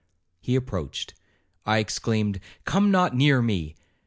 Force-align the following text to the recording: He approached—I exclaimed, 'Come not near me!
He 0.39 0.55
approached—I 0.55 1.77
exclaimed, 1.77 2.39
'Come 2.65 2.89
not 2.89 3.15
near 3.15 3.39
me! 3.39 3.75